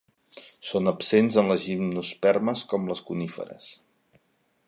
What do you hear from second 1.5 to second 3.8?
les gimnospermes com les coníferes.